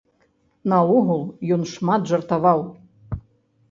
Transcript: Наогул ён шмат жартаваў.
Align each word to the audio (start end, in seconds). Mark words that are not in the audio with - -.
Наогул 0.73 1.23
ён 1.59 1.69
шмат 1.75 2.11
жартаваў. 2.15 2.69